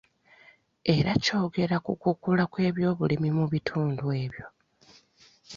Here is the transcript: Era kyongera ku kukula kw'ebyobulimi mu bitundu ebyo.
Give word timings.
Era 0.95 1.11
kyongera 1.23 1.75
ku 1.85 1.93
kukula 2.01 2.43
kw'ebyobulimi 2.51 3.29
mu 3.37 3.45
bitundu 3.53 4.05
ebyo. 4.23 4.45